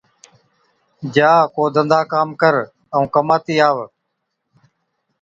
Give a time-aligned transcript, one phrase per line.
[1.13, 2.55] جا ڪو ڌنڌا ڪام ڪر،
[2.93, 3.83] ائُون ڪماتِي آوَ۔